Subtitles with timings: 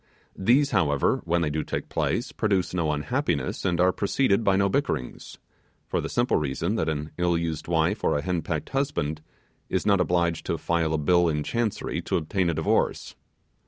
[0.35, 4.67] These, however, when they do take place, produce no unhappiness, and are preceded by no
[4.67, 5.37] bickerings;
[5.85, 9.21] for the simple reason, that an ill used wife or a henpecked husband
[9.69, 13.13] is not obliged to file a bill in Chancery to obtain a divorce.